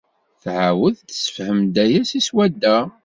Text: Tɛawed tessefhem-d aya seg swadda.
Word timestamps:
Tɛawed 0.43 0.95
tessefhem-d 0.99 1.75
aya 1.83 2.01
seg 2.09 2.23
swadda. 2.27 2.77